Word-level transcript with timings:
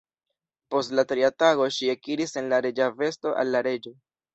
Post 0.75 0.95
la 1.01 1.05
tria 1.11 1.31
tago 1.43 1.69
ŝi 1.77 1.93
ekiris 1.95 2.37
en 2.43 2.53
la 2.55 2.63
reĝa 2.69 2.93
vesto 3.05 3.41
al 3.45 3.57
la 3.59 3.69
reĝo. 3.73 4.01